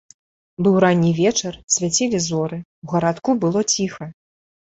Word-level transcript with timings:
Быў 0.67 0.77
ранні 0.83 1.11
вечар, 1.17 1.53
свяцілі 1.75 2.21
зоры, 2.29 2.57
у 2.87 2.91
гарадку 2.93 3.35
было 3.43 3.59
ціха. 3.77 4.11